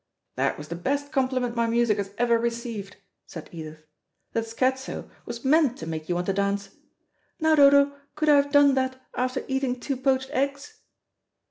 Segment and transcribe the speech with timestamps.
[0.35, 2.95] "That was the best compliment my music has ever received,"
[3.27, 3.85] said Edith.
[4.33, 6.71] "That scherzo was meant to make you want to dance.
[7.39, 10.79] Now, Dodo, could I have done that after eating two poached eggs?"